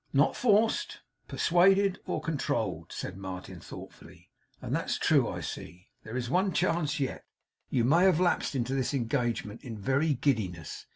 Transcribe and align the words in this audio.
'Not 0.13 0.35
forced, 0.35 1.01
persuaded, 1.27 1.99
or 2.07 2.21
controlled,' 2.21 2.91
said 2.91 3.17
Martin, 3.17 3.59
thoughtfully. 3.59 4.31
'And 4.59 4.75
that's 4.75 4.97
true, 4.97 5.29
I 5.29 5.41
see. 5.41 5.89
There 6.01 6.17
is 6.17 6.27
one 6.27 6.53
chance 6.53 6.99
yet. 6.99 7.23
You 7.69 7.83
may 7.83 8.05
have 8.05 8.19
lapsed 8.19 8.55
into 8.55 8.73
this 8.73 8.95
engagement 8.95 9.63
in 9.63 9.77
very 9.77 10.15
giddiness. 10.15 10.87